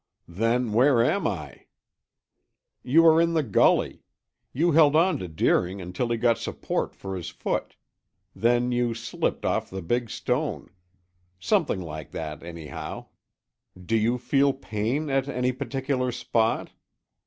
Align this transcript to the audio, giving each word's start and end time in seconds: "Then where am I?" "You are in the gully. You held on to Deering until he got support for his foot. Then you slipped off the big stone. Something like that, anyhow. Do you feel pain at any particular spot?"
"Then 0.27 0.73
where 0.73 1.03
am 1.03 1.27
I?" 1.27 1.65
"You 2.81 3.05
are 3.05 3.21
in 3.21 3.33
the 3.35 3.43
gully. 3.43 4.01
You 4.51 4.71
held 4.71 4.95
on 4.95 5.19
to 5.19 5.27
Deering 5.27 5.79
until 5.79 6.09
he 6.09 6.17
got 6.17 6.39
support 6.39 6.95
for 6.95 7.15
his 7.15 7.29
foot. 7.29 7.75
Then 8.35 8.71
you 8.71 8.95
slipped 8.95 9.45
off 9.45 9.69
the 9.69 9.83
big 9.83 10.09
stone. 10.09 10.71
Something 11.39 11.81
like 11.83 12.09
that, 12.13 12.41
anyhow. 12.41 13.09
Do 13.79 13.95
you 13.95 14.17
feel 14.17 14.53
pain 14.53 15.07
at 15.11 15.27
any 15.29 15.51
particular 15.51 16.11
spot?" 16.11 16.71